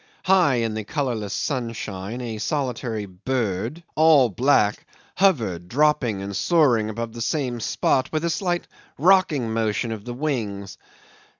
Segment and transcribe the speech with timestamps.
[0.23, 7.13] High in the colourless sunshine a solitary bird, all black, hovered, dropping and soaring above
[7.13, 8.65] the same spot with a slight
[8.97, 10.79] rocking motion of the wings.